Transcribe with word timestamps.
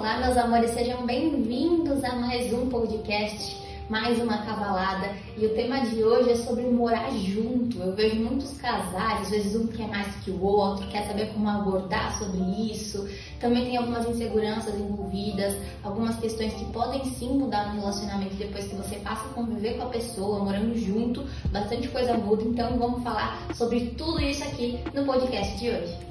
Olá, 0.00 0.16
meus 0.16 0.38
amores, 0.38 0.70
sejam 0.70 1.04
bem-vindos 1.04 2.02
a 2.04 2.16
mais 2.16 2.50
um 2.54 2.70
podcast, 2.70 3.62
mais 3.86 4.18
uma 4.18 4.38
cavalada. 4.46 5.14
E 5.36 5.44
o 5.44 5.54
tema 5.54 5.80
de 5.80 6.02
hoje 6.02 6.30
é 6.30 6.36
sobre 6.36 6.62
morar 6.62 7.10
junto. 7.10 7.78
Eu 7.78 7.94
vejo 7.94 8.16
muitos 8.16 8.58
casais, 8.58 9.20
às 9.20 9.28
vezes 9.28 9.54
um 9.54 9.66
quer 9.66 9.88
mais 9.88 10.06
que 10.24 10.30
o 10.30 10.42
outro, 10.42 10.88
quer 10.88 11.06
saber 11.06 11.26
como 11.34 11.46
abordar 11.50 12.18
sobre 12.18 12.38
isso. 12.72 13.06
Também 13.38 13.66
tem 13.66 13.76
algumas 13.76 14.08
inseguranças 14.08 14.74
envolvidas, 14.74 15.54
algumas 15.82 16.18
questões 16.18 16.54
que 16.54 16.64
podem 16.72 17.04
sim 17.04 17.38
mudar 17.38 17.74
no 17.74 17.80
relacionamento 17.82 18.36
depois 18.36 18.68
que 18.68 18.76
você 18.76 18.96
passa 19.00 19.26
a 19.26 19.34
conviver 19.34 19.74
com 19.74 19.82
a 19.82 19.90
pessoa, 19.90 20.42
morando 20.42 20.74
junto, 20.78 21.26
bastante 21.52 21.88
coisa 21.88 22.14
muda. 22.14 22.42
Então 22.42 22.78
vamos 22.78 23.02
falar 23.02 23.38
sobre 23.52 23.90
tudo 23.98 24.18
isso 24.18 24.42
aqui 24.44 24.80
no 24.94 25.04
podcast 25.04 25.58
de 25.58 25.68
hoje. 25.68 26.09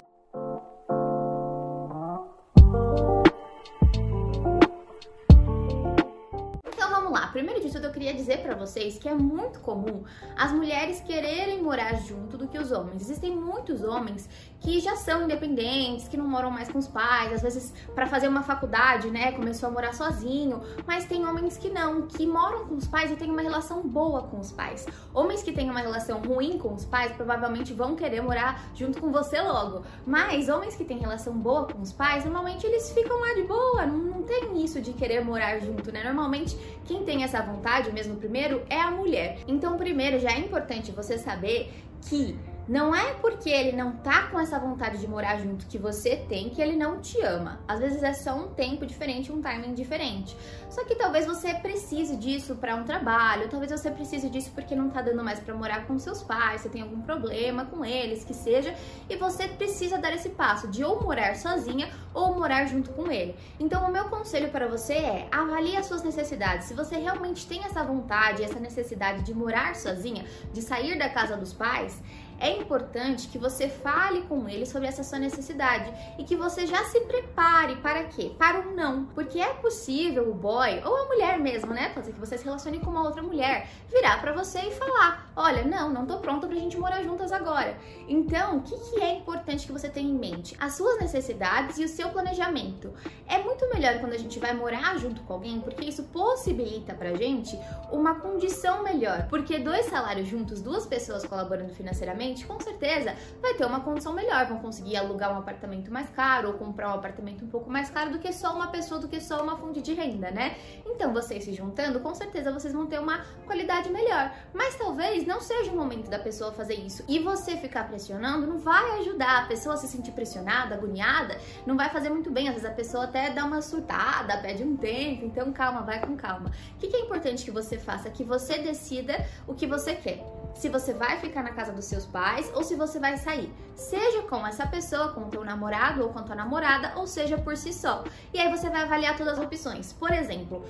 Dizer 8.20 8.40
para 8.40 8.56
vocês 8.56 8.98
que 8.98 9.08
é 9.08 9.14
muito 9.14 9.60
comum 9.62 10.04
as 10.36 10.52
mulheres 10.52 11.00
quererem 11.00 11.64
morar 11.64 11.96
junto 11.96 12.38
do 12.38 12.48
que 12.48 12.58
os 12.58 12.72
homens. 12.72 13.02
Existem 13.02 13.36
muitos 13.36 13.82
homens 13.84 14.30
que 14.60 14.80
já 14.82 14.96
são 14.96 15.24
independentes, 15.24 16.08
que 16.08 16.18
não 16.18 16.28
moram 16.28 16.52
mais 16.52 16.70
com 16.70 16.78
os 16.78 16.88
pais, 16.88 17.32
às 17.32 17.42
vezes 17.42 17.74
para 17.96 18.06
fazer 18.08 18.28
uma 18.28 18.44
faculdade, 18.44 19.10
né, 19.10 19.32
começou 19.32 19.70
a 19.70 19.72
morar 19.72 19.94
sozinho, 19.94 20.62
mas 20.86 21.06
tem 21.06 21.26
homens 21.26 21.58
que 21.58 21.70
não, 21.70 22.08
que 22.08 22.28
moram 22.28 22.68
com 22.68 22.76
os 22.76 22.88
pais 22.88 23.10
e 23.12 23.16
têm 23.16 23.32
uma 23.32 23.42
relação 23.42 23.82
boa 23.88 24.24
com 24.24 24.40
os 24.40 24.52
pais. 24.52 24.86
Homens 25.14 25.42
que 25.42 25.54
têm 25.54 25.70
uma 25.70 25.80
relação 25.80 26.20
ruim 26.22 26.58
com 26.58 26.74
os 26.74 26.86
pais 26.86 27.14
provavelmente 27.14 27.74
vão 27.74 27.96
querer 27.96 28.22
morar 28.22 28.70
junto 28.76 29.00
com 29.00 29.12
você 29.12 29.40
logo, 29.40 29.84
mas 30.06 30.50
homens 30.50 30.76
que 30.76 30.84
têm 30.84 30.98
relação 30.98 31.34
boa 31.34 31.66
com 31.66 31.82
os 31.82 31.94
pais, 31.94 32.26
normalmente 32.26 32.66
eles 32.68 32.92
ficam 32.92 33.18
lá 33.18 33.34
de 33.34 33.44
boa, 33.44 33.86
não, 33.86 33.98
não 33.98 34.24
tem 34.24 34.62
isso 34.62 34.82
de 34.82 34.92
querer 34.92 35.24
morar 35.24 35.60
junto, 35.60 35.92
né? 35.92 36.04
Normalmente 36.04 36.58
quem 36.86 37.04
tem 37.06 37.24
essa 37.24 37.42
vontade, 37.42 37.92
mesmo 37.92 38.09
primeiro, 38.16 38.64
é 38.70 38.80
a 38.80 38.92
mulher. 38.92 39.40
Então, 39.48 39.78
primeiro 39.78 40.20
já 40.20 40.32
é 40.32 40.40
importante 40.40 40.92
você 40.92 41.18
saber 41.18 41.72
que 42.02 42.38
não 42.70 42.94
é 42.94 43.16
porque 43.16 43.50
ele 43.50 43.76
não 43.76 43.94
tá 43.94 44.28
com 44.28 44.40
essa 44.40 44.60
vontade 44.60 45.00
de 45.00 45.08
morar 45.08 45.38
junto 45.38 45.66
que 45.66 45.80
você 45.80 46.16
tem 46.16 46.52
que 46.52 46.62
ele 46.62 46.76
não 46.76 47.02
te 47.02 47.20
ama. 47.20 47.60
Às 47.68 47.80
vezes 47.80 48.04
é 48.04 48.14
só 48.14 48.36
um 48.36 48.50
tempo 48.50 48.86
diferente, 48.86 49.32
um 49.32 49.42
timing 49.42 49.74
diferente. 49.74 50.38
Só 50.70 50.86
que 50.86 50.94
talvez 50.94 51.26
você 51.26 51.56
precise 51.56 52.16
disso 52.16 52.56
para 52.58 52.76
um 52.76 52.84
trabalho, 52.84 53.50
talvez 53.50 53.72
você 53.72 53.90
precise 53.90 54.30
disso 54.30 54.52
porque 54.54 54.76
não 54.76 54.92
tá 54.92 55.02
dando 55.02 55.24
mais 55.24 55.40
para 55.40 55.56
morar 55.56 55.88
com 55.88 55.98
seus 55.98 56.22
pais, 56.22 56.62
você 56.62 56.70
tem 56.70 56.84
algum 56.84 57.02
problema 57.02 57.66
com 57.66 57.84
eles, 57.84 58.24
que 58.24 58.36
seja, 58.36 58.76
e 59.10 59.16
você 59.16 59.48
precisa 59.48 59.98
dar 59.98 60.14
esse 60.14 60.30
passo 60.30 60.68
de 60.68 60.84
ou 60.84 61.02
morar 61.02 61.36
sozinha 61.38 61.90
ou 62.14 62.36
morar 62.36 62.68
junto 62.68 62.92
com 62.92 63.12
ele. 63.12 63.36
Então, 63.60 63.88
o 63.88 63.92
meu 63.92 64.06
conselho 64.10 64.52
para 64.52 64.68
você 64.68 64.94
é: 64.94 65.28
avalie 65.32 65.76
as 65.76 65.88
suas 65.88 66.04
necessidades. 66.04 66.68
Se 66.68 66.76
você 66.76 66.98
realmente 66.98 67.48
tem 67.48 67.64
essa 67.64 67.84
vontade, 67.84 68.44
essa 68.44 68.60
necessidade 68.60 69.24
de 69.24 69.34
morar 69.34 69.76
sozinha, 69.76 70.24
de 70.54 70.62
sair 70.62 71.00
da 71.00 71.10
casa 71.10 71.36
dos 71.36 71.52
pais, 71.52 72.00
é 72.40 72.58
importante 72.58 73.28
que 73.28 73.38
você 73.38 73.70
fale 73.70 74.22
com 74.24 74.48
ele 74.48 74.66
sobre 74.66 74.88
essa 74.88 75.04
sua 75.04 75.20
necessidade 75.20 75.92
e 76.18 76.24
que 76.24 76.36
você 76.36 76.66
já 76.66 76.84
se 76.86 77.00
prepare 77.02 77.76
para 77.78 78.06
quê? 78.06 78.32
Para 78.38 78.60
um 78.60 78.74
não. 78.74 79.06
Porque 79.06 79.40
é 79.40 79.54
possível 79.54 80.30
o 80.30 80.34
boy 80.34 80.82
ou 80.84 80.96
a 80.96 81.06
mulher 81.06 81.40
mesmo, 81.40 81.74
né? 81.74 81.94
Ser 82.02 82.14
que 82.14 82.20
você 82.20 82.38
se 82.38 82.46
relacione 82.46 82.80
com 82.80 82.90
uma 82.90 83.04
outra 83.04 83.22
mulher, 83.22 83.68
virar 83.92 84.22
para 84.22 84.32
você 84.32 84.60
e 84.60 84.72
falar: 84.72 85.30
Olha, 85.36 85.64
não, 85.64 85.90
não 85.90 86.06
tô 86.06 86.18
pronta 86.18 86.48
pra 86.48 86.56
gente 86.56 86.78
morar 86.78 87.04
juntas 87.04 87.32
agora. 87.32 87.78
Então, 88.08 88.58
o 88.58 88.62
que, 88.62 88.78
que 88.78 89.02
é 89.02 89.16
importante 89.16 89.66
que 89.66 89.72
você 89.72 89.90
tenha 89.90 90.10
em 90.10 90.18
mente? 90.18 90.56
As 90.60 90.74
suas 90.74 91.00
necessidades 91.00 91.78
e 91.78 91.84
o 91.84 91.90
seu 91.90 92.10
planejamento. 92.10 92.94
É 93.28 93.38
muito 93.38 93.68
melhor 93.70 94.00
quando 94.00 94.14
a 94.14 94.18
gente 94.18 94.40
vai 94.40 94.54
morar 94.54 94.98
junto 94.98 95.22
com 95.22 95.34
alguém, 95.34 95.60
porque 95.60 95.86
isso 95.86 96.04
possibilita 96.04 96.94
pra 96.94 97.14
gente 97.16 97.60
uma 97.92 98.16
condição 98.16 98.84
melhor. 98.84 99.28
Porque 99.30 99.60
dois 99.60 99.86
salários 99.88 100.28
juntos, 100.28 100.62
duas 100.62 100.86
pessoas 100.86 101.26
colaborando 101.26 101.74
financeiramente, 101.74 102.29
com 102.46 102.60
certeza 102.60 103.16
vai 103.42 103.54
ter 103.56 103.66
uma 103.66 103.80
condição 103.80 104.14
melhor, 104.14 104.46
vão 104.46 104.60
conseguir 104.60 104.98
alugar 104.98 105.34
um 105.34 105.38
apartamento 105.38 105.92
mais 105.92 106.10
caro 106.10 106.50
ou 106.50 106.54
comprar 106.54 106.90
um 106.90 106.94
apartamento 106.94 107.44
um 107.44 107.48
pouco 107.48 107.70
mais 107.70 107.90
caro 107.90 108.12
do 108.12 108.20
que 108.20 108.32
só 108.32 108.54
uma 108.54 108.68
pessoa, 108.68 109.00
do 109.00 109.08
que 109.08 109.20
só 109.20 109.42
uma 109.42 109.58
fonte 109.58 109.82
de 109.82 109.94
renda, 109.94 110.32
né? 110.32 110.58
Então, 110.86 111.12
vocês 111.14 111.44
se 111.44 111.54
juntando, 111.54 112.00
com 112.00 112.14
certeza 112.14 112.52
vocês 112.52 112.74
vão 112.74 112.86
ter 112.86 113.00
uma 113.00 113.26
qualidade 113.46 113.90
melhor. 113.90 114.32
Mas 114.54 114.76
talvez 114.76 115.26
não 115.26 115.42
seja 115.42 115.72
o 115.72 115.76
momento 115.76 116.10
da 116.10 116.20
pessoa 116.20 116.52
fazer 116.52 116.76
isso. 116.76 117.04
E 117.08 117.20
você 117.20 117.58
ficar 117.58 117.88
pressionando 117.88 118.46
não 118.46 118.60
vai 118.60 119.00
ajudar 119.00 119.44
a 119.44 119.46
pessoa 119.48 119.76
a 119.76 119.78
se 119.78 119.88
sentir 119.88 120.12
pressionada, 120.12 120.76
agoniada, 120.76 121.38
não 121.66 121.76
vai 121.76 121.90
fazer 121.90 122.10
muito 122.10 122.30
bem. 122.30 122.48
Às 122.48 122.56
vezes 122.56 122.70
a 122.70 122.74
pessoa 122.74 123.06
até 123.06 123.30
dá 123.32 123.46
uma 123.46 123.62
surtada, 123.62 124.38
pede 124.38 124.64
um 124.64 124.76
tempo. 124.76 125.26
Então, 125.26 125.52
calma, 125.52 125.82
vai 125.82 126.00
com 126.06 126.16
calma. 126.16 126.52
O 126.76 126.78
que 126.78 126.96
é 126.96 127.00
importante 127.02 127.44
que 127.44 127.52
você 127.52 127.78
faça? 127.78 128.10
Que 128.10 128.24
você 128.24 128.58
decida 128.60 129.26
o 129.48 129.54
que 129.54 129.66
você 129.66 129.96
quer 129.96 130.39
se 130.56 130.70
você 130.70 130.94
vai 130.94 131.18
ficar 131.20 131.44
na 131.44 131.52
casa 131.52 131.72
dos 131.72 131.86
seus 131.86 132.06
pais 132.06 132.52
ou 132.54 132.64
se 132.64 132.76
você 132.76 133.00
vai 133.00 133.18
sair. 133.18 133.52
Seja 133.76 134.22
com 134.24 134.46
essa 134.46 134.68
pessoa, 134.68 135.10
com 135.14 135.22
o 135.22 135.30
teu 135.30 135.44
namorado 135.44 136.04
ou 136.04 136.10
com 136.10 136.20
a 136.20 136.24
tua 136.24 136.36
namorada, 136.36 136.94
ou 136.96 137.08
seja 137.08 137.38
por 137.38 137.56
si 137.56 137.74
só. 137.74 138.04
E 138.34 138.40
aí 138.40 138.50
você 138.50 138.70
vai 138.70 138.82
avaliar 138.82 139.18
todas 139.18 139.38
as 139.38 139.46
opções. 139.46 139.94
Por 139.94 140.12
exemplo, 140.12 140.66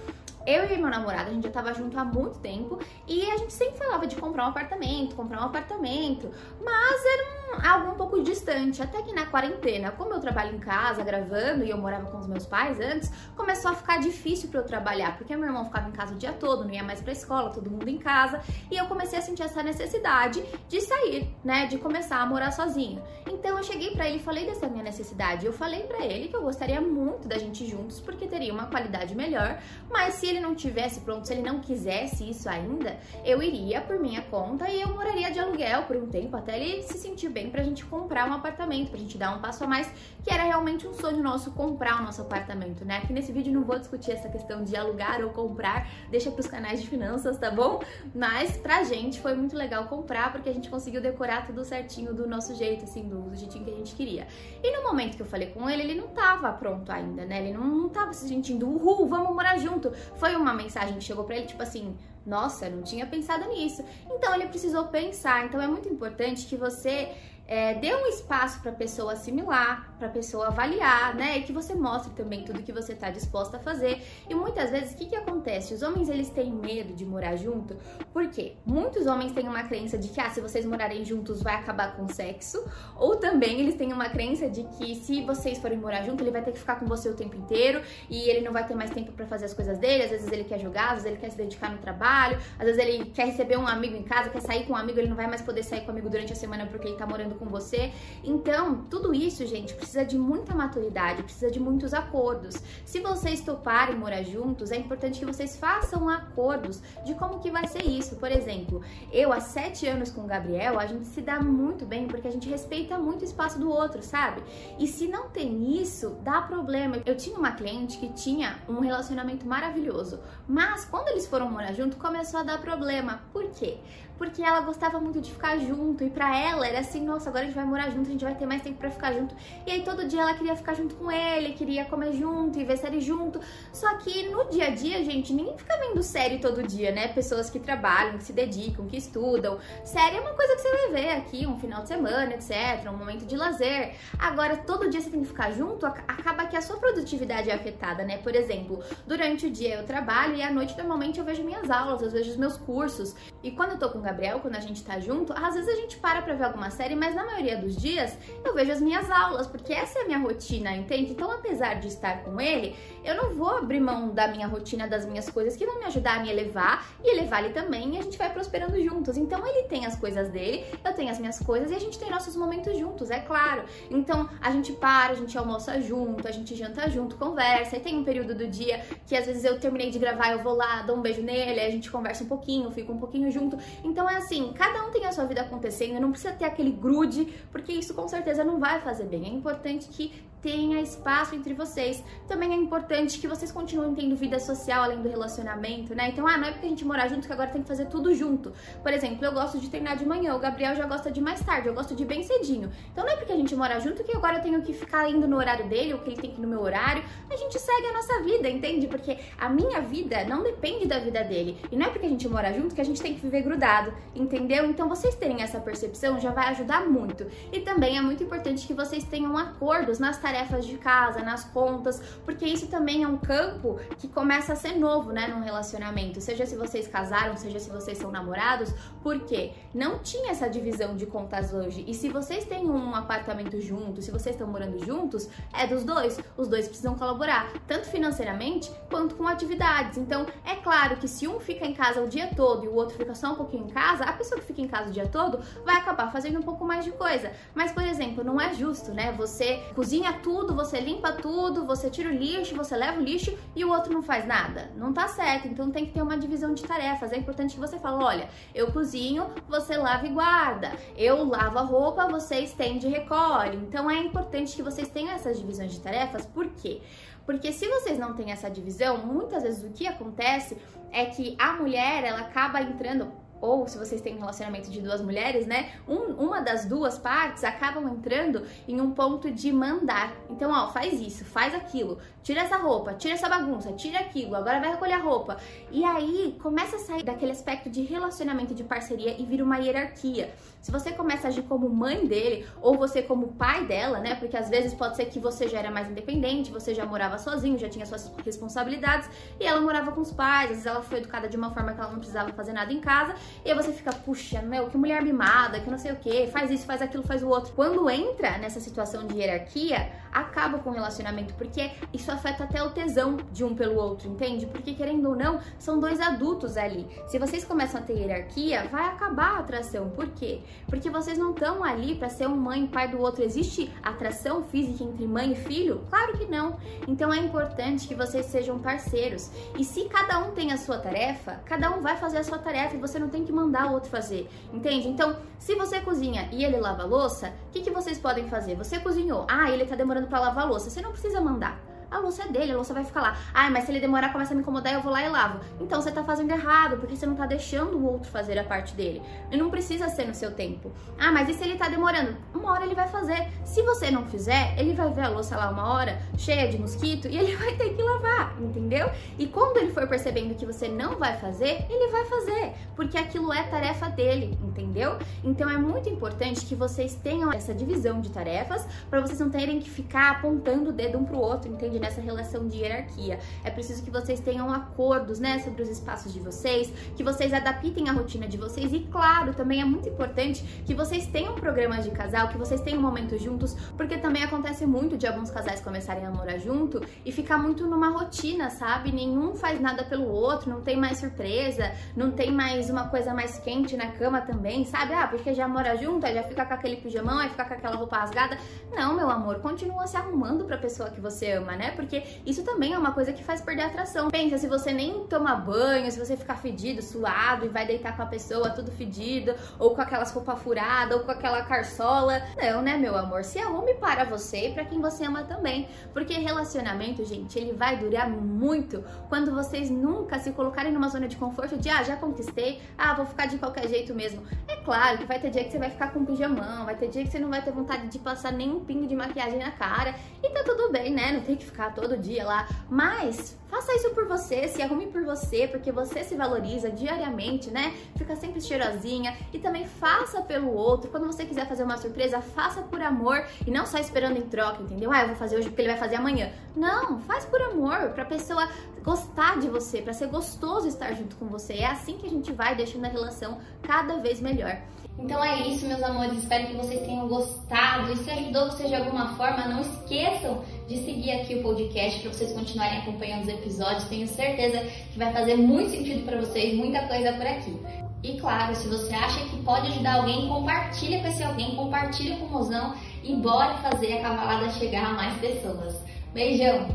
eu 0.46 0.66
e 0.66 0.78
meu 0.78 0.90
namorado, 0.90 1.30
a 1.30 1.34
gente 1.34 1.44
já 1.44 1.52
tava 1.52 1.74
junto 1.74 1.98
há 2.00 2.04
muito 2.04 2.40
tempo 2.40 2.80
e 3.08 3.30
a 3.30 3.38
gente 3.38 3.54
sempre 3.54 3.78
falava 3.78 4.08
de 4.08 4.16
comprar 4.16 4.46
um 4.46 4.50
apartamento, 4.50 5.16
comprar 5.16 5.42
um 5.42 5.46
apartamento, 5.46 6.32
mas 6.64 7.06
era 7.06 7.24
um, 7.24 7.39
algo 7.64 7.92
um 7.92 7.96
pouco 7.96 8.22
distante. 8.22 8.82
Até 8.82 9.02
que 9.02 9.14
na 9.14 9.26
quarentena, 9.26 9.92
como 9.92 10.14
eu 10.14 10.20
trabalho 10.20 10.56
em 10.56 10.60
casa 10.60 11.04
gravando 11.04 11.64
e 11.64 11.70
eu 11.70 11.78
morava 11.78 12.10
com 12.10 12.18
os 12.18 12.28
meus 12.28 12.46
pais 12.46 12.80
antes, 12.80 13.12
começou 13.36 13.72
a 13.72 13.76
ficar 13.76 14.00
difícil 14.00 14.50
para 14.50 14.60
eu 14.60 14.66
trabalhar, 14.66 15.18
porque 15.18 15.36
meu 15.36 15.48
irmão 15.48 15.66
ficava 15.66 15.90
em 15.90 15.92
casa 15.92 16.14
o 16.14 16.18
dia 16.18 16.34
todo, 16.34 16.66
não 16.66 16.74
ia 16.74 16.84
mais 16.84 17.02
pra 17.02 17.12
escola, 17.12 17.50
todo 17.50 17.70
mundo 17.70 17.88
em 17.88 17.98
casa, 17.98 18.42
e 18.70 18.78
eu 18.78 18.86
comecei 18.86 19.20
a 19.20 19.22
sentir 19.22 19.44
essa 19.44 19.64
necessidade 19.64 20.44
de 20.68 20.82
sair, 20.82 21.36
né, 21.44 21.68
de 21.68 21.78
começar 21.78 22.18
a 22.18 22.26
morar 22.26 22.52
sozinha. 22.52 23.02
Então 23.30 23.58
eu 23.58 23.64
cheguei 23.64 23.92
para 23.92 24.08
ele 24.08 24.18
e 24.18 24.24
falei 24.24 24.46
dessa 24.46 24.68
minha 24.68 24.84
necessidade. 24.84 25.46
Eu 25.46 25.54
falei 25.54 25.84
para 25.84 26.06
ele 26.06 26.28
que 26.28 26.36
eu 26.36 26.42
gostaria 26.42 26.82
muito 26.82 27.28
da 27.28 27.38
gente 27.38 27.66
juntos, 27.66 28.00
porque 28.00 28.28
teria 28.28 28.54
uma 28.54 28.68
qualidade 28.68 29.16
melhor, 29.16 29.60
mas 29.90 30.16
se 30.16 30.28
ele 30.28 30.40
não 30.40 30.56
tivesse 30.56 31.02
pronto, 31.02 31.26
se 31.26 31.34
ele 31.34 31.42
não 31.42 31.60
quisesse 31.60 32.30
isso 32.30 32.50
ainda, 32.50 32.98
eu 33.24 33.42
iria 33.42 33.82
por 33.82 34.00
minha 34.00 34.22
conta 34.24 34.70
e 34.70 34.82
eu 34.82 34.90
moraria 34.90 35.32
de 35.32 35.40
aluguel 35.40 35.84
por 35.84 35.96
um 35.96 36.08
tempo 36.08 36.36
até 36.36 36.60
ele 36.60 36.84
se 36.84 36.98
sentir 36.98 37.30
bem 37.30 37.39
pra 37.48 37.64
gente 37.64 37.86
comprar 37.86 38.28
um 38.28 38.34
apartamento, 38.34 38.90
pra 38.90 39.00
gente 39.00 39.18
dar 39.18 39.36
um 39.36 39.40
passo 39.40 39.64
a 39.64 39.68
mais, 39.68 39.88
que 40.24 40.34
era 40.34 40.44
realmente 40.44 40.88
um 40.88 40.94
sonho 40.94 41.22
nosso 41.22 41.52
comprar 41.52 42.02
o 42.02 42.04
nosso 42.04 42.22
apartamento, 42.22 42.84
né? 42.84 42.98
Aqui 42.98 43.14
nesse 43.14 43.32
vídeo 43.32 43.54
não 43.54 43.64
vou 43.64 43.78
discutir 43.78 44.12
essa 44.12 44.28
questão 44.28 44.64
de 44.64 44.76
alugar 44.76 45.22
ou 45.24 45.30
comprar, 45.30 45.88
deixa 46.10 46.32
pros 46.32 46.48
canais 46.48 46.82
de 46.82 46.88
finanças, 46.88 47.38
tá 47.38 47.52
bom? 47.52 47.82
Mas 48.16 48.58
pra 48.58 48.84
gente 48.84 49.22
foi 49.22 49.36
muito 49.36 49.56
legal 49.56 49.86
comprar 49.86 50.32
porque 50.32 50.50
a 50.50 50.54
gente 50.54 50.70
conseguiu 50.70 51.02
decorar 51.02 51.46
tudo 51.46 51.64
certinho 51.64 52.14
do 52.14 52.28
nosso 52.28 52.56
jeito, 52.56 52.86
assim, 52.86 53.08
do, 53.08 53.36
jeitinho 53.36 53.64
que 53.64 53.72
a 53.72 53.76
gente 53.76 53.96
queria. 53.96 54.28
E 54.64 54.76
no 54.76 54.84
momento 54.84 55.16
que 55.16 55.22
eu 55.22 55.28
falei 55.28 55.48
com 55.52 55.70
ele, 55.70 55.84
ele 55.84 55.96
não 55.96 56.08
tava 56.08 56.52
pronto 56.54 56.92
ainda, 56.92 57.26
né? 57.26 57.44
Ele 57.44 57.54
não, 57.54 57.64
não 57.64 57.90
tava 57.90 58.14
se 58.14 58.28
sentindo, 58.28 58.68
uhul, 58.68 59.08
vamos 59.08 59.34
morar 59.36 59.58
junto. 59.58 59.92
Foi 60.16 60.36
uma 60.36 60.54
mensagem 60.54 60.96
que 60.96 61.04
chegou 61.04 61.24
para 61.24 61.36
ele, 61.36 61.46
tipo 61.46 61.62
assim, 61.62 61.96
nossa, 62.26 62.70
não 62.70 62.82
tinha 62.82 63.06
pensado 63.06 63.48
nisso. 63.50 63.84
Então 64.10 64.34
ele 64.34 64.48
precisou 64.48 64.88
pensar. 64.88 65.46
Então 65.46 65.62
é 65.62 65.68
muito 65.68 65.90
importante 65.90 66.46
que 66.46 66.56
você 66.56 67.10
é, 67.50 67.74
dê 67.74 67.92
um 67.96 68.06
espaço 68.06 68.62
para 68.62 68.70
a 68.70 68.76
pessoa 68.76 69.14
assimilar, 69.14 69.92
para 69.98 70.08
a 70.08 70.12
pessoa 70.12 70.50
avaliar, 70.50 71.16
né? 71.16 71.40
E 71.40 71.42
que 71.42 71.52
você 71.52 71.74
mostre 71.74 72.14
também 72.14 72.44
tudo 72.44 72.62
que 72.62 72.72
você 72.72 72.94
está 72.94 73.10
disposta 73.10 73.58
a 73.58 73.60
fazer. 73.60 74.04
E 74.30 74.36
muitas 74.36 74.70
vezes, 74.70 74.94
o 74.94 74.96
que, 74.96 75.08
que 75.08 75.16
acontece? 75.16 75.74
Os 75.74 75.82
homens, 75.82 76.10
eles 76.10 76.30
têm 76.30 76.52
medo 76.52 76.94
de 76.94 77.04
morar 77.04 77.36
junto, 77.38 77.76
porque 78.14 78.54
muitos 78.64 79.08
homens 79.08 79.32
têm 79.32 79.48
uma 79.48 79.64
crença 79.64 79.98
de 79.98 80.10
que, 80.10 80.22
ah, 80.22 80.30
se 80.30 80.40
vocês 80.40 80.64
morarem 80.64 81.04
juntos, 81.04 81.42
vai 81.42 81.56
acabar 81.56 81.96
com 81.96 82.06
o 82.06 82.14
sexo. 82.14 82.64
Ou 82.96 83.16
também 83.16 83.60
eles 83.60 83.74
têm 83.74 83.92
uma 83.92 84.10
crença 84.10 84.48
de 84.48 84.64
que 84.78 84.94
se 84.94 85.22
vocês 85.22 85.58
forem 85.58 85.80
morar 85.80 86.04
junto, 86.04 86.24
ele 86.24 86.30
vai 86.30 86.44
ter 86.44 86.52
que 86.52 86.60
ficar 86.60 86.76
com 86.76 86.86
você 86.86 87.10
o 87.10 87.16
tempo 87.16 87.36
inteiro 87.36 87.82
e 88.12 88.30
ele 88.30 88.42
não 88.42 88.54
vai 88.54 88.68
ter 88.68 88.76
mais 88.76 88.92
tempo 88.92 89.12
para 89.14 89.26
fazer 89.26 89.46
as 89.46 89.56
coisas 89.56 89.80
dele. 89.80 90.04
Às 90.04 90.12
vezes 90.12 90.32
ele 90.32 90.44
quer 90.44 90.60
jogar, 90.60 90.90
às 90.90 91.02
vezes 91.02 91.06
ele 91.08 91.18
quer 91.18 91.32
se 91.32 91.38
dedicar 91.38 91.72
no 91.72 91.80
trabalho, 91.80 92.38
às 92.60 92.66
vezes 92.68 92.80
ele 92.80 93.06
quer 93.06 93.26
receber 93.26 93.58
um 93.58 93.68
amigo 93.68 93.96
em 93.96 94.04
casa, 94.04 94.30
quer 94.30 94.42
sair 94.42 94.68
com 94.68 94.74
um 94.74 94.76
amigo, 94.76 95.00
ele 95.00 95.10
não 95.10 95.16
vai 95.16 95.26
mais 95.26 95.42
poder 95.42 95.64
sair 95.64 95.82
com 95.82 95.88
o 95.88 95.92
amigo 95.92 96.12
durante 96.12 96.32
a 96.32 96.36
semana 96.36 96.68
porque 96.68 96.88
ele 96.88 96.96
tá 96.96 97.08
morando 97.08 97.39
com 97.40 97.46
você. 97.46 97.92
Então, 98.24 98.84
tudo 98.90 99.14
isso, 99.14 99.46
gente, 99.48 99.74
precisa 99.74 100.06
de 100.06 100.18
muita 100.18 100.54
maturidade, 100.54 101.24
precisa 101.24 101.50
de 101.50 101.60
muitos 101.60 101.94
acordos. 101.94 102.56
Se 102.86 103.00
vocês 103.00 103.42
toparem 103.42 103.96
morar 103.96 104.22
juntos, 104.24 104.72
é 104.72 104.78
importante 104.78 105.20
que 105.20 105.26
vocês 105.26 105.56
façam 105.56 106.10
acordos 106.10 106.82
de 107.06 107.16
como 107.16 107.40
que 107.40 107.50
vai 107.50 107.66
ser 107.68 107.84
isso. 107.84 108.18
Por 108.18 108.32
exemplo, 108.32 108.82
eu 109.12 109.32
há 109.32 109.40
sete 109.40 109.88
anos 109.88 110.12
com 110.12 110.22
o 110.22 110.28
Gabriel, 110.28 110.78
a 110.80 110.86
gente 110.86 111.08
se 111.08 111.22
dá 111.22 111.40
muito 111.40 111.86
bem 111.86 112.08
porque 112.08 112.28
a 112.28 112.32
gente 112.32 112.50
respeita 112.50 112.98
muito 112.98 113.22
o 113.22 113.26
espaço 113.26 113.58
do 113.58 113.70
outro, 113.70 114.04
sabe? 114.04 114.44
E 114.78 114.86
se 114.86 115.08
não 115.08 115.30
tem 115.30 115.82
isso, 115.82 116.18
dá 116.22 116.42
problema. 116.42 116.98
Eu 117.06 117.16
tinha 117.16 117.38
uma 117.38 117.52
cliente 117.52 117.98
que 117.98 118.10
tinha 118.10 118.60
um 118.68 118.80
relacionamento 118.80 119.48
maravilhoso, 119.48 120.20
mas 120.48 120.86
quando 120.86 121.08
eles 121.08 121.26
foram 121.26 121.50
morar 121.50 121.74
junto, 121.74 121.98
começou 121.98 122.40
a 122.40 122.44
dar 122.44 122.60
problema. 122.60 123.22
Por 123.32 123.50
quê? 123.52 123.78
Porque 124.20 124.44
ela 124.44 124.60
gostava 124.60 125.00
muito 125.00 125.22
de 125.22 125.32
ficar 125.32 125.58
junto 125.58 126.04
e 126.04 126.10
para 126.10 126.38
ela 126.38 126.68
era 126.68 126.80
assim, 126.80 127.06
nossa, 127.06 127.30
agora 127.30 127.46
a 127.46 127.48
gente 127.48 127.56
vai 127.56 127.64
morar 127.64 127.90
junto, 127.90 128.10
a 128.10 128.12
gente 128.12 128.24
vai 128.24 128.36
ter 128.36 128.46
mais 128.46 128.62
tempo 128.62 128.78
para 128.78 128.92
ficar 128.92 129.14
junto. 129.14 129.34
E 129.66 129.72
aí 129.72 129.82
todo 129.82 130.06
dia 130.06 130.22
ela 130.22 130.34
queria 130.34 130.58
ficar 130.58 130.74
junto 130.74 130.94
com 130.96 131.10
ele, 131.10 131.54
queria 131.54 131.86
comer 131.86 132.12
junto 132.12 132.60
e 132.60 132.66
ver 132.66 132.78
série 132.78 133.00
junto. 133.00 133.40
Só 133.72 133.96
que 133.96 134.28
no 134.28 134.50
dia 134.50 134.68
a 134.68 134.70
dia, 134.72 135.02
gente, 135.06 135.32
ninguém 135.32 135.58
fica 135.58 135.76
vendo 135.78 136.04
série 136.04 136.40
todo 136.40 136.62
dia, 136.62 136.92
né? 136.92 137.08
Pessoas 137.08 137.50
que 137.50 137.60
trabalham, 137.60 138.18
que 138.18 138.26
se 138.26 138.34
dedicam, 138.34 138.86
que 138.88 138.98
estudam. 138.98 139.58
Série 139.86 140.18
é 140.18 140.20
uma 140.20 140.34
coisa 140.34 140.54
que 140.54 140.62
você 140.64 140.70
vai 140.70 140.92
ver 140.92 141.12
aqui, 141.12 141.48
um 141.48 141.58
final 141.58 141.84
de 141.84 141.88
semana, 141.88 142.34
etc, 142.34 142.92
um 142.92 142.98
momento 142.98 143.26
de 143.26 143.38
lazer. 143.38 143.96
Agora 144.20 144.58
todo 144.58 144.90
dia 144.90 145.00
você 145.00 145.10
tem 145.10 145.22
que 145.22 145.28
ficar 145.28 145.52
junto, 145.52 145.86
acaba 145.86 146.46
que 146.46 146.58
a 146.58 146.62
sua 146.62 146.76
produtividade 146.76 147.50
é 147.50 147.54
afetada, 147.54 148.04
né? 148.04 148.18
Por 148.18 148.36
exemplo, 148.36 148.84
durante 149.08 149.46
o 149.46 149.50
dia 149.50 149.76
eu 149.76 149.86
trabalho 149.86 150.36
e 150.36 150.44
à 150.44 150.52
noite 150.52 150.78
normalmente 150.78 151.20
eu 151.20 151.26
vejo 151.26 151.42
minhas 151.42 151.72
aulas, 151.72 152.02
eu 152.02 152.10
vejo 152.10 152.32
os 152.32 152.38
meus 152.38 152.58
cursos. 152.58 153.16
E 153.42 153.52
quando 153.52 153.72
eu 153.72 153.80
tô 153.80 153.90
com 153.90 154.09
Gabriel, 154.10 154.40
quando 154.40 154.56
a 154.56 154.60
gente 154.60 154.84
tá 154.84 155.00
junto, 155.00 155.32
às 155.34 155.54
vezes 155.54 155.70
a 155.70 155.76
gente 155.76 155.98
para 155.98 156.22
pra 156.24 156.34
ver 156.34 156.46
alguma 156.46 156.72
série, 156.72 156.96
mas 156.96 157.14
na 157.14 157.24
maioria 157.24 157.58
dos 157.58 157.76
dias 157.76 158.18
eu 158.44 158.56
vejo 158.56 158.72
as 158.72 158.82
minhas 158.82 159.10
aulas, 159.12 159.46
porque 159.46 159.72
essa 159.72 160.00
é 160.00 160.02
a 160.02 160.06
minha 160.06 160.18
rotina, 160.18 160.76
entende? 160.76 161.12
Então, 161.12 161.32
apesar 161.32 161.76
de 161.76 161.88
estar 161.88 162.24
com 162.24 162.42
ele, 162.42 162.76
eu 163.04 163.16
não 163.16 163.36
vou 163.36 163.50
abrir 163.50 163.80
mão 163.80 164.10
da 164.10 164.28
minha 164.28 164.48
rotina, 164.48 164.88
das 164.88 165.06
minhas 165.06 165.30
coisas 165.30 165.56
que 165.56 165.66
vão 165.66 165.78
me 165.78 165.86
ajudar 165.86 166.18
a 166.18 166.20
me 166.24 166.30
elevar 166.30 166.88
e 167.04 167.12
elevar 167.12 167.44
ele 167.44 167.54
também, 167.54 167.96
e 167.96 167.98
a 168.00 168.02
gente 168.02 168.18
vai 168.18 168.32
prosperando 168.32 168.82
juntos. 168.84 169.16
Então, 169.16 169.46
ele 169.46 169.68
tem 169.68 169.86
as 169.86 169.96
coisas 169.96 170.30
dele, 170.30 170.66
eu 170.84 170.94
tenho 170.94 171.12
as 171.12 171.20
minhas 171.20 171.40
coisas 171.40 171.70
e 171.72 171.76
a 171.76 171.80
gente 171.80 172.00
tem 172.00 172.10
nossos 172.10 172.36
momentos 172.36 172.78
juntos, 172.78 173.12
é 173.12 173.20
claro. 173.20 173.64
Então, 173.92 174.28
a 174.42 174.52
gente 174.52 174.74
para, 174.74 175.14
a 175.14 175.16
gente 175.16 175.38
almoça 175.38 175.80
junto, 175.80 176.28
a 176.28 176.32
gente 176.32 176.56
janta 176.56 176.90
junto, 176.90 177.16
conversa, 177.16 177.78
e 177.78 177.80
tem 177.80 177.98
um 177.98 178.04
período 178.04 178.34
do 178.34 178.48
dia 178.48 178.84
que 179.06 179.16
às 179.16 179.28
vezes 179.28 179.44
eu 179.44 179.60
terminei 179.60 179.92
de 179.92 180.00
gravar, 180.00 180.32
eu 180.32 180.40
vou 180.40 180.56
lá, 180.56 180.82
dou 180.82 180.98
um 180.98 181.02
beijo 181.02 181.22
nele, 181.22 181.60
a 181.60 181.70
gente 181.70 181.92
conversa 181.92 182.24
um 182.24 182.28
pouquinho, 182.28 182.72
fica 182.72 182.92
um 182.92 182.98
pouquinho 182.98 183.32
junto. 183.32 183.58
Então, 183.84 183.99
é 184.08 184.18
assim, 184.18 184.54
cada 184.54 184.86
um 184.86 184.92
tem 184.92 185.06
a 185.06 185.12
sua 185.12 185.26
vida 185.26 185.42
acontecendo, 185.42 186.00
não 186.00 186.12
precisa 186.12 186.34
ter 186.34 186.46
aquele 186.46 186.72
grude, 186.72 187.26
porque 187.52 187.72
isso 187.74 187.94
com 187.94 188.08
certeza 188.08 188.44
não 188.44 188.60
vai 188.60 188.80
fazer 188.82 189.06
bem. 189.06 189.26
É 189.26 189.30
importante 189.30 189.88
que 189.88 190.14
tenha 190.42 190.82
espaço 190.82 191.36
entre 191.36 191.54
vocês. 191.54 192.04
Também 192.28 192.52
é 192.54 192.56
importante 192.56 193.20
que 193.20 193.28
vocês 193.28 193.52
continuem 193.52 193.94
tendo 193.94 194.16
vida 194.16 194.40
social 194.40 194.84
além 194.84 195.02
do 195.02 195.10
relacionamento, 195.10 195.94
né? 195.94 196.10
Então, 196.10 196.28
ah, 196.28 196.38
não 196.38 196.48
é 196.48 196.52
porque 196.52 196.66
a 196.66 196.70
gente 196.70 196.86
morar 196.86 197.08
junto 197.08 197.28
que 197.28 197.34
agora 197.34 197.50
tem 197.50 197.62
que 197.62 197.68
fazer 197.68 197.86
tudo 197.86 198.14
junto. 198.14 198.54
Por 198.82 198.92
exemplo, 198.92 199.26
eu 199.26 199.32
gosto 199.32 199.60
de 199.60 199.70
treinar 199.70 199.98
de 199.98 200.06
manhã, 200.06 200.36
o 200.36 200.40
Gabriel 200.40 200.76
já 200.76 200.86
gosta 200.86 201.12
de 201.12 201.22
mais 201.22 201.42
tarde, 201.42 201.68
eu 201.68 201.74
gosto 201.74 201.96
de 201.96 202.06
bem 202.06 202.24
cedinho. 202.24 202.72
Então, 202.92 203.06
não 203.06 203.12
é 203.12 203.18
porque 203.18 203.34
a 203.34 203.36
gente 203.36 203.56
mora 203.56 203.80
junto 203.80 204.04
que 204.04 204.16
agora 204.16 204.38
eu 204.38 204.42
tenho 204.42 204.62
que 204.62 204.74
ficar 204.74 205.10
indo 205.10 205.28
no 205.28 205.38
horário 205.38 205.68
dele 205.68 205.94
ou 205.94 206.00
que 206.00 206.10
ele 206.10 206.22
tem 206.22 206.32
que 206.32 206.38
ir 206.38 206.42
no 206.42 206.48
meu 206.48 206.62
horário. 206.62 207.04
A 207.30 207.36
gente 207.36 207.60
segue 207.60 207.88
a 207.88 207.94
nossa 207.94 208.24
vida, 208.24 208.50
entende? 208.50 208.88
Porque 208.88 209.18
a 209.38 209.50
minha 209.50 209.82
vida 209.82 210.24
não 210.24 210.42
depende 210.42 210.88
da 210.88 211.00
vida 211.00 211.24
dele. 211.24 211.58
E 211.72 211.76
não 211.76 211.88
é 211.88 211.90
porque 211.90 212.06
a 212.06 212.10
gente 212.10 212.28
mora 212.28 212.54
junto 212.54 212.74
que 212.74 212.82
a 212.82 212.86
gente 212.86 213.02
tem 213.02 213.14
que 213.14 213.22
viver 213.22 213.42
grudado, 213.42 213.94
entendeu? 214.16 214.66
Então, 214.66 214.88
vocês 214.88 215.16
terem 215.16 215.42
essa 215.42 215.60
percepção 215.60 216.20
já 216.20 216.32
vai 216.32 216.48
ajudar 216.48 216.86
muito. 216.88 217.28
E 217.52 217.60
também 217.60 217.98
é 217.98 218.02
muito 218.02 218.24
importante 218.24 218.66
que 218.66 218.74
vocês 218.74 219.04
tenham 219.04 219.38
acordos 219.38 220.00
nas 220.00 220.18
tarefas 220.18 220.29
tarefas 220.30 220.66
de 220.66 220.78
casa, 220.78 221.22
nas 221.22 221.44
contas, 221.44 222.00
porque 222.24 222.46
isso 222.46 222.68
também 222.68 223.04
é 223.04 223.08
um 223.08 223.18
campo 223.18 223.80
que 223.98 224.08
começa 224.08 224.54
a 224.54 224.56
ser 224.56 224.74
novo, 224.74 225.12
né, 225.12 225.28
num 225.28 225.42
relacionamento. 225.42 226.22
Seja 226.22 226.46
se 226.46 226.56
vocês 226.56 226.88
casaram, 226.88 227.36
seja 227.36 227.60
se 227.60 227.70
vocês 227.70 227.98
são 227.98 228.12
namorados, 228.12 228.72
porque 229.02 229.54
não 229.74 229.98
tinha 230.00 230.32
essa 230.32 230.48
divisão 230.48 230.96
de 230.96 231.08
contas 231.08 231.52
hoje. 231.52 231.84
E 231.88 231.96
se 231.96 232.10
vocês 232.10 232.46
têm 232.46 232.70
um 232.70 232.94
apartamento 232.94 233.60
juntos, 233.60 234.06
se 234.06 234.12
vocês 234.12 234.36
estão 234.36 234.48
morando 234.48 234.78
juntos, 234.86 235.28
é 235.52 235.66
dos 235.66 235.84
dois. 235.84 236.20
Os 236.38 236.48
dois 236.48 236.68
precisam 236.68 236.94
colaborar, 236.94 237.52
tanto 237.66 237.88
financeiramente 237.88 238.72
quanto 238.90 239.16
com 239.16 239.28
atividades. 239.28 239.98
Então, 239.98 240.28
é 240.46 240.56
claro 240.58 240.98
que 240.98 241.08
se 241.08 241.28
um 241.28 241.40
fica 241.40 241.66
em 241.66 241.74
casa 241.74 242.02
o 242.02 242.08
dia 242.08 242.30
todo 242.36 242.66
e 242.66 242.68
o 242.68 242.76
outro 242.76 242.96
fica 242.96 243.16
só 243.16 243.32
um 243.32 243.36
pouquinho 243.36 243.66
em 243.66 243.70
casa, 243.70 244.04
a 244.04 244.14
pessoa 244.14 244.40
que 244.40 244.46
fica 244.46 244.62
em 244.62 244.68
casa 244.68 244.90
o 244.90 244.92
dia 244.92 245.08
todo 245.08 245.40
vai 245.66 245.78
acabar 245.78 246.12
fazendo 246.12 246.38
um 246.38 246.44
pouco 246.44 246.64
mais 246.64 246.86
de 246.86 246.92
coisa. 246.92 247.32
Mas, 247.56 247.72
por 247.72 247.84
exemplo, 247.84 248.24
não 248.24 248.40
é 248.40 248.54
justo, 248.54 248.94
né? 248.94 249.12
Você 249.14 249.64
cozinha 249.74 250.19
tudo, 250.22 250.56
você 250.56 250.80
limpa 250.80 251.12
tudo, 251.12 251.66
você 251.66 251.90
tira 251.90 252.10
o 252.10 252.14
lixo, 252.14 252.56
você 252.56 252.76
leva 252.76 253.00
o 253.00 253.04
lixo 253.04 253.38
e 253.56 253.66
o 253.66 253.70
outro 253.70 253.92
não 253.92 254.02
faz 254.02 254.26
nada. 254.26 254.72
Não 254.76 254.94
tá 254.94 255.08
certo. 255.08 255.48
Então 255.48 255.72
tem 255.72 255.86
que 255.86 255.92
ter 255.92 256.02
uma 256.02 256.18
divisão 256.18 256.54
de 256.54 256.64
tarefas. 256.64 257.12
É 257.12 257.18
importante 257.18 257.56
que 257.56 257.60
você 257.60 257.78
fale, 257.80 258.04
olha, 258.04 258.30
eu 258.54 258.72
cozinho, 258.72 259.30
você 259.48 259.78
lava 259.78 260.06
e 260.06 260.10
guarda. 260.10 260.72
Eu 260.98 261.26
lavo 261.26 261.60
a 261.60 261.64
roupa, 261.64 262.08
você 262.08 262.40
estende 262.40 262.88
e 262.88 262.90
recolhe. 262.90 263.58
Então 263.58 263.90
é 263.90 263.98
importante 263.98 264.56
que 264.56 264.64
vocês 264.64 264.90
tenham 264.90 265.14
essas 265.14 265.38
divisões 265.38 265.72
de 265.72 265.80
tarefas. 265.80 266.26
Por 266.26 266.48
quê? 266.48 266.82
Porque 267.26 267.52
se 267.52 267.68
vocês 267.68 268.00
não 268.00 268.14
têm 268.14 268.32
essa 268.32 268.50
divisão, 268.50 268.98
muitas 268.98 269.44
vezes 269.44 269.64
o 269.64 269.72
que 269.72 269.86
acontece 269.86 270.58
é 270.92 271.06
que 271.06 271.36
a 271.38 271.54
mulher, 271.54 272.04
ela 272.04 272.22
acaba 272.22 272.62
entrando 272.62 273.12
ou 273.42 273.68
se 273.68 273.78
vocês 273.78 274.02
têm 274.02 274.16
um 274.16 274.20
relacionamento 274.20 274.70
de 274.70 274.82
duas 274.82 275.02
mulheres, 275.02 275.46
né? 275.46 275.72
Um, 275.88 276.14
uma 276.14 276.42
das 276.42 276.66
duas 276.66 276.98
partes 276.98 277.44
acabam 277.44 277.88
entrando 277.88 278.44
em 278.68 278.80
um 278.82 278.92
ponto 278.92 279.32
de 279.32 279.52
mandar. 279.52 280.14
Então, 280.30 280.52
ó, 280.52 280.70
faz 280.70 281.00
isso, 281.00 281.24
faz 281.26 281.54
aquilo, 281.54 281.98
tira 282.24 282.42
essa 282.42 282.58
roupa, 282.58 282.94
tira 282.94 283.14
essa 283.14 283.30
bagunça, 283.30 283.72
tira 283.74 284.00
aquilo, 284.00 284.36
agora 284.36 284.60
vai 284.60 284.72
recolher 284.72 284.94
a 284.94 285.00
roupa. 285.00 285.38
E 285.72 285.84
aí 285.84 286.38
começa 286.42 286.76
a 286.76 286.80
sair 286.80 287.04
daquele 287.04 287.32
aspecto 287.32 287.70
de 287.70 287.82
relacionamento 287.84 288.54
de 288.54 288.64
parceria 288.64 289.16
e 289.20 289.26
vira 289.26 289.44
uma 289.44 289.58
hierarquia. 289.58 290.34
Se 290.62 290.72
você 290.72 290.92
começa 290.92 291.28
a 291.28 291.30
agir 291.30 291.44
como 291.44 291.70
mãe 291.70 292.06
dele 292.06 292.46
ou 292.62 292.78
você 292.78 293.02
como 293.02 293.30
pai 293.30 293.66
dela, 293.66 294.00
né? 294.00 294.16
Porque 294.16 294.36
às 294.36 294.50
vezes 294.50 294.74
pode 294.74 294.98
ser 294.98 295.06
que 295.06 295.20
você 295.20 295.48
já 295.48 295.60
era 295.60 295.72
mais 295.72 295.90
independente, 295.90 296.52
você 296.52 296.74
já 296.74 296.86
morava 296.86 297.18
sozinho, 297.18 297.58
já 297.58 297.70
tinha 297.70 297.86
suas 297.86 298.12
responsabilidades 298.26 299.10
e 299.40 299.46
ela 299.46 299.62
morava 299.62 299.92
com 299.92 300.02
os 300.02 300.12
pais, 300.12 300.44
às 300.44 300.50
vezes 300.50 300.66
ela 300.66 300.82
foi 300.82 301.00
educada 301.00 301.30
de 301.30 301.38
uma 301.38 301.52
forma 301.52 301.74
que 301.74 301.80
ela 301.80 301.92
não 301.92 302.00
precisava 302.00 302.34
fazer 302.34 302.52
nada 302.52 302.74
em 302.74 302.82
casa 302.82 303.16
e 303.46 303.52
aí 303.52 303.56
você 303.56 303.72
fica, 303.72 303.92
puxa, 303.92 304.42
meu, 304.42 304.68
que 304.68 304.78
mulher 304.78 305.02
mimada, 305.02 305.60
que 305.60 305.70
não 305.70 305.78
sei 305.78 305.92
o 305.92 305.96
que, 305.96 306.28
faz 306.28 306.52
isso, 306.52 306.66
faz 306.66 306.82
aquilo, 306.82 307.04
faz 307.04 307.24
o 307.24 307.30
outro. 307.30 307.54
Quando 307.56 307.90
entra 307.90 308.38
nessa 308.38 308.60
situação 308.60 309.08
de 309.08 309.18
hierarquia, 309.18 309.92
acaba 310.12 310.60
com 310.60 310.70
o 310.70 310.74
relacionamento, 310.74 311.34
porque 311.36 311.72
isso 311.94 312.12
afeta 312.12 312.44
até 312.44 312.62
o 312.64 312.72
tesão 312.72 313.18
de 313.32 313.44
um 313.44 313.56
pelo 313.56 313.76
outro, 313.76 314.10
entende? 314.10 314.46
Porque 314.46 314.74
querendo 314.74 315.10
ou 315.10 315.16
não, 315.16 315.40
são 315.58 315.80
dois 315.80 316.00
adultos 316.00 316.58
ali. 316.58 316.88
Se 317.08 317.18
vocês 317.20 317.44
começam 317.44 317.80
a 317.80 317.84
ter 317.84 317.94
hierarquia, 317.94 318.68
vai 318.72 318.86
acabar 318.86 319.38
a 319.38 319.40
atração. 319.40 319.90
Por 319.90 320.08
quê? 320.10 320.42
Porque 320.68 320.90
vocês 320.90 321.18
não 321.18 321.32
estão 321.32 321.64
ali 321.64 321.96
para 321.96 322.10
ser 322.10 322.28
um 322.28 322.36
mãe 322.36 322.66
e 322.66 322.68
pai 322.68 322.88
do 322.88 323.00
outro. 323.00 323.24
Existe 323.24 323.72
atração 323.84 324.44
física 324.44 324.84
entre 324.84 325.06
mãe 325.06 325.32
e 325.32 325.36
filho? 325.36 325.84
Claro 325.90 326.18
que 326.18 326.26
não. 326.26 326.58
Então 326.88 327.14
é 327.14 327.18
importante 327.18 327.88
que 327.88 327.96
vocês 327.96 328.26
sejam 328.26 328.60
parceiros. 328.60 329.30
E 329.58 329.64
se 329.64 329.86
cada 329.86 330.20
um 330.20 330.32
tem 330.32 330.52
a 330.52 330.58
sua 330.58 330.78
tarefa, 330.78 331.42
cada 331.46 331.72
um 331.72 331.82
vai 331.82 331.98
fazer 331.98 332.18
a 332.18 332.24
sua 332.24 332.38
tarefa 332.38 332.76
e 332.76 332.80
você 332.80 333.00
não 333.00 333.10
tem 333.10 333.19
que 333.26 333.32
mandar 333.32 333.68
o 333.68 333.74
outro 333.74 333.90
fazer, 333.90 334.30
entende? 334.54 334.88
Então, 334.88 335.16
se 335.38 335.56
você 335.56 335.80
cozinha 335.82 336.30
e 336.32 336.44
ele 336.44 336.58
lava 336.58 336.84
a 336.84 336.86
louça, 336.86 337.34
o 337.48 337.52
que, 337.52 337.62
que 337.62 337.72
vocês 337.72 337.98
podem 337.98 338.28
fazer? 338.30 338.56
Você 338.56 338.80
cozinhou, 338.80 339.26
ah, 339.30 339.50
ele 339.52 339.66
tá 339.66 339.76
demorando 339.76 340.08
para 340.08 340.20
lavar 340.20 340.46
a 340.46 340.48
louça, 340.48 340.70
você 340.70 340.82
não 340.82 340.92
precisa 340.92 341.22
mandar 341.22 341.69
a 341.92 342.00
louça 342.00 342.24
é 342.24 342.28
dele, 342.28 342.52
a 342.52 342.56
louça 342.56 342.74
vai 342.74 342.84
ficar 342.84 343.02
lá. 343.02 343.18
Ai, 343.34 343.50
mas 343.50 343.64
se 343.64 343.72
ele 343.72 343.80
demorar, 343.80 344.12
começa 344.12 344.34
a 344.34 344.36
me 344.36 344.42
incomodar, 344.42 344.74
eu 344.74 344.82
vou 344.82 344.92
lá 344.92 345.04
e 345.04 345.10
lavo. 345.10 345.40
Então 345.60 345.82
você 345.82 345.92
tá 345.92 346.04
fazendo 346.04 346.32
errado, 346.32 346.78
porque 346.78 346.96
você 346.96 347.06
não 347.06 347.16
tá 347.16 347.26
deixando 347.26 347.78
o 347.78 347.86
outro 347.86 348.10
fazer 348.12 348.38
a 348.38 348.44
parte 348.44 348.74
dele. 348.76 349.02
E 349.32 349.38
não 349.38 349.50
precisa 349.50 349.90
ser 349.90 350.06
no 350.06 350.14
seu 350.14 350.32
tempo. 350.32 350.72
Ah, 351.00 351.12
mas 351.12 351.30
e 351.30 351.34
se 351.34 351.44
ele 351.44 351.58
tá 351.58 351.68
demorando? 351.68 352.16
Uma 352.34 352.52
hora 352.52 352.66
ele 352.66 352.76
vai 352.76 352.88
fazer. 352.88 353.28
Se 353.44 353.62
você 353.64 353.90
não 353.90 354.06
fizer, 354.06 354.54
ele 354.58 354.74
vai 354.74 354.92
ver 354.92 355.02
a 355.02 355.10
louça 355.10 355.36
lá 355.36 355.50
uma 355.50 355.74
hora, 355.74 356.00
cheia 356.18 356.48
de 356.48 356.60
mosquito, 356.60 357.08
e 357.08 357.18
ele 357.18 357.36
vai 357.38 357.56
ter 357.56 357.76
que 357.76 357.82
lavar, 357.82 358.36
entendeu? 358.40 358.92
E 359.18 359.28
quando 359.28 359.58
ele 359.58 359.72
for 359.72 359.88
percebendo 359.88 360.36
que 360.36 360.46
você 360.46 360.68
não 360.68 360.98
vai 360.98 361.18
fazer, 361.18 361.66
ele 361.70 361.92
vai 361.92 362.06
fazer, 362.06 362.54
porque 362.76 362.98
aquilo 362.98 363.34
é 363.34 363.44
tarefa 363.44 363.90
dele, 363.90 364.38
entendeu? 364.44 364.98
Então 365.24 365.50
é 365.50 365.58
muito 365.58 365.90
importante 365.90 366.46
que 366.46 366.56
vocês 366.56 366.96
tenham 366.96 367.32
essa 367.32 367.54
divisão 367.54 368.02
de 368.02 368.12
tarefas 368.12 368.68
para 368.90 369.00
vocês 369.00 369.20
não 369.20 369.30
terem 369.30 369.60
que 369.60 369.70
ficar 369.70 370.12
apontando 370.12 370.70
o 370.70 370.74
dedo 370.74 370.98
um 370.98 371.06
pro 371.06 371.18
outro, 371.18 371.52
entende? 371.52 371.79
Nessa 371.80 372.02
relação 372.02 372.48
de 372.48 372.58
hierarquia. 372.58 373.20
É 373.44 373.50
preciso 373.50 373.84
que 373.84 373.92
vocês 373.92 374.20
tenham 374.20 374.52
acordos, 374.54 375.20
né, 375.20 375.40
sobre 375.40 375.64
os 375.64 375.70
espaços 375.70 376.14
de 376.14 376.20
vocês, 376.20 376.72
que 376.96 377.04
vocês 377.04 377.34
adaptem 377.34 377.90
a 377.90 377.94
rotina 377.94 378.28
de 378.28 378.38
vocês 378.38 378.72
e, 378.74 378.80
claro, 378.92 379.34
também 379.34 379.62
é 379.62 379.66
muito 379.66 379.88
importante 379.88 380.44
que 380.66 380.74
vocês 380.74 381.08
tenham 381.08 381.36
programas 381.36 381.84
de 381.84 381.92
casal, 381.92 382.28
que 382.30 382.38
vocês 382.38 382.62
tenham 382.62 382.82
momentos 382.82 383.22
juntos, 383.22 383.56
porque 383.78 383.98
também 383.98 384.24
acontece 384.24 384.66
muito 384.66 384.98
de 384.98 385.08
alguns 385.08 385.30
casais 385.30 385.62
começarem 385.62 386.06
a 386.06 386.12
morar 386.12 386.38
junto 386.38 386.82
e 387.06 387.12
ficar 387.12 387.38
muito 387.38 387.66
numa 387.68 387.90
rotina, 387.90 388.50
sabe? 388.50 388.92
Nenhum 388.92 389.36
faz 389.36 389.60
nada 389.60 389.84
pelo 389.84 390.08
outro, 390.08 390.50
não 390.50 390.62
tem 390.62 390.78
mais 390.78 390.98
surpresa, 390.98 391.72
não 391.96 392.12
tem 392.12 392.32
mais 392.32 392.70
uma 392.70 392.88
coisa 392.88 393.14
mais 393.14 393.38
quente 393.40 393.76
na 393.78 393.92
cama 393.92 394.22
também, 394.22 394.66
sabe? 394.66 394.94
Ah, 394.94 395.08
porque 395.08 395.34
já 395.34 395.48
mora 395.48 395.76
junto, 395.78 396.08
já 396.08 396.24
fica 396.24 396.46
com 396.46 396.54
aquele 396.54 396.78
pijamão, 396.78 397.20
aí 397.20 397.30
fica 397.30 397.46
com 397.46 397.54
aquela 397.54 397.76
roupa 397.76 397.98
rasgada. 397.98 398.38
Não, 398.72 398.96
meu 398.96 399.10
amor, 399.10 399.40
continua 399.40 399.88
se 399.88 399.98
arrumando 399.98 400.46
pra 400.46 400.58
pessoa 400.58 400.90
que 400.90 401.00
você 401.00 401.32
ama, 401.32 401.56
né? 401.56 401.69
Né? 401.70 401.76
Porque 401.76 402.04
isso 402.26 402.44
também 402.44 402.74
é 402.74 402.78
uma 402.78 402.92
coisa 402.92 403.14
que 403.14 403.24
faz 403.24 403.42
perder 403.42 403.64
a 403.64 403.68
atração. 403.68 404.10
Pensa, 404.10 404.38
se 404.38 404.48
você 404.48 404.74
nem 404.74 405.06
toma 405.08 405.36
banho, 405.36 405.92
se 405.92 406.00
você 406.00 406.18
ficar 406.18 406.36
fedido, 406.36 406.82
suado 406.82 407.46
e 407.46 407.50
vai 407.50 407.66
deitar 407.66 407.96
com 407.96 408.04
a 408.04 408.06
pessoa 408.06 408.50
tudo 408.50 408.72
fedido, 408.72 409.36
ou 409.58 409.76
com 409.76 409.82
aquelas 409.82 410.12
roupas 410.12 410.40
furadas, 410.40 410.98
ou 410.98 411.04
com 411.04 411.12
aquela 411.12 411.44
carçola. 411.44 412.22
Não, 412.42 412.62
né, 412.62 412.78
meu 412.78 412.98
amor? 412.98 413.24
Se 413.24 413.40
arrume 413.40 413.76
para 413.76 414.04
você 414.04 414.50
e 414.50 414.54
para 414.54 414.66
quem 414.66 414.82
você 414.82 415.06
ama 415.06 415.24
também. 415.24 415.68
Porque 415.94 416.14
relacionamento, 416.14 417.06
gente, 417.06 417.38
ele 417.38 417.54
vai 417.54 417.78
durar 417.78 418.10
muito 418.10 418.84
quando 419.08 419.34
vocês 419.34 419.70
nunca 419.70 420.20
se 420.20 420.32
colocarem 420.32 420.72
numa 420.72 420.90
zona 420.90 421.08
de 421.08 421.16
conforto 421.16 421.58
de, 421.58 421.70
ah, 421.70 421.84
já 421.84 421.96
conquistei, 421.96 422.62
ah, 422.78 422.94
vou 422.94 423.06
ficar 423.06 423.28
de 423.28 423.38
qualquer 423.38 423.68
jeito 423.68 423.94
mesmo. 423.94 424.24
É 424.48 424.56
claro 424.58 424.98
que 424.98 425.06
vai 425.06 425.20
ter 425.20 425.30
dia 425.30 425.44
que 425.44 425.52
você 425.52 425.60
vai 425.60 425.70
ficar 425.70 425.92
com 425.94 426.06
pijamão, 426.06 426.66
vai 426.66 426.76
ter 426.76 426.88
dia 426.88 427.04
que 427.04 427.10
você 427.10 427.20
não 427.20 427.30
vai 427.30 427.42
ter 427.42 427.52
vontade 427.52 427.88
de 427.88 428.00
passar 428.00 428.32
nenhum 428.32 428.60
pingo 428.64 428.88
de 428.88 428.96
maquiagem 428.96 429.40
na 429.40 429.52
cara. 429.52 429.96
E 430.22 430.30
tá 430.30 430.44
tudo 430.44 430.72
bem, 430.72 430.94
né? 430.94 431.12
Não 431.12 431.22
tem 431.22 431.36
que 431.36 431.46
ficar 431.60 431.74
todo 431.74 431.98
dia 431.98 432.24
lá. 432.24 432.48
Mas 432.70 433.38
faça 433.50 433.74
isso 433.76 433.90
por 433.90 434.08
você, 434.08 434.48
se 434.48 434.62
arrume 434.62 434.88
por 434.88 435.04
você, 435.04 435.48
porque 435.48 435.72
você 435.72 436.04
se 436.04 436.16
valoriza 436.16 436.72
diariamente, 436.72 437.52
né? 437.52 437.76
Fica 437.98 438.16
sempre 438.16 438.40
cheirosinha 438.40 439.18
e 439.34 439.40
também 439.40 439.66
faça 439.66 440.22
pelo 440.22 440.54
outro. 440.54 440.90
Quando 440.90 441.06
você 441.06 441.26
quiser 441.26 441.48
fazer 441.48 441.64
uma 441.64 441.78
surpresa, 441.78 442.22
faça 442.22 442.62
por 442.62 442.82
amor 442.82 443.26
e 443.46 443.52
não 443.52 443.66
só 443.66 443.78
esperando 443.78 444.18
em 444.18 444.22
troca, 444.22 444.64
entendeu? 444.64 444.92
Ah, 444.92 445.02
eu 445.02 445.08
vou 445.08 445.16
fazer 445.18 445.36
hoje 445.36 445.50
porque 445.50 445.62
ele 445.62 445.70
vai 445.70 445.80
fazer 445.80 445.98
amanhã. 445.98 446.32
Não, 446.56 447.00
faz 447.02 447.26
por 447.26 447.42
amor, 447.42 447.90
pra 447.90 448.06
pessoa 448.06 448.48
gostar 448.84 449.40
de 449.40 449.50
você, 449.50 449.82
para 449.82 449.94
ser 449.94 450.08
gostoso 450.08 450.68
estar 450.68 450.94
junto 450.94 451.16
com 451.18 451.28
você. 451.28 451.56
É 451.56 451.68
assim 451.68 451.98
que 451.98 452.08
a 452.08 452.10
gente 452.10 452.32
vai 452.32 452.56
deixando 452.56 452.86
a 452.86 452.90
relação 452.90 453.40
cada 453.62 453.98
vez 453.98 454.22
melhor. 454.22 454.58
Então 454.98 455.24
é 455.24 455.48
isso, 455.48 455.66
meus 455.66 455.82
amores. 455.82 456.18
Espero 456.18 456.48
que 456.48 456.56
vocês 456.56 456.82
tenham 456.82 457.08
gostado. 457.08 457.92
E 457.92 457.98
se 457.98 458.12
ajudou 458.12 458.52
você 458.52 458.68
de 458.68 458.76
alguma 458.76 459.16
forma, 459.16 459.46
não 459.48 459.62
esqueçam 459.62 460.44
de 460.70 460.78
seguir 460.86 461.12
aqui 461.12 461.34
o 461.34 461.42
podcast 461.42 462.00
para 462.00 462.14
vocês 462.14 462.32
continuarem 462.32 462.78
acompanhando 462.78 463.24
os 463.24 463.30
episódios. 463.30 463.86
Tenho 463.86 464.08
certeza 464.08 464.60
que 464.94 465.00
vai 465.00 465.12
fazer 465.12 465.36
muito 465.36 465.72
sentido 465.72 466.06
para 466.06 466.22
vocês, 466.22 466.54
muita 466.54 466.88
coisa 466.88 467.12
por 467.14 467.26
aqui. 467.26 467.60
E 468.04 468.20
claro, 468.20 468.56
se 468.56 468.68
você 468.68 468.94
acha 468.94 469.20
que 469.26 469.42
pode 469.42 469.68
ajudar 469.68 469.96
alguém, 469.96 470.30
compartilha 470.30 471.02
com 471.02 471.08
esse 471.08 471.24
alguém, 471.24 471.56
compartilha 471.56 472.18
com 472.18 472.26
o 472.26 472.30
mozão 472.30 472.76
e 473.04 473.16
bora 473.16 473.56
fazer 473.58 473.94
a 473.94 474.02
cavalada 474.02 474.52
chegar 474.52 474.86
a 474.86 474.94
mais 474.94 475.18
pessoas. 475.18 475.76
Beijão! 476.14 476.68